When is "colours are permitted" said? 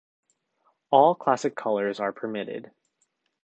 1.55-2.71